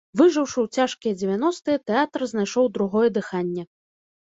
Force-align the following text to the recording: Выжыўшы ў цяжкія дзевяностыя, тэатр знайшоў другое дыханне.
Выжыўшы 0.19 0.57
ў 0.61 0.67
цяжкія 0.79 1.13
дзевяностыя, 1.19 1.83
тэатр 1.91 2.27
знайшоў 2.33 2.65
другое 2.81 3.07
дыханне. 3.21 3.71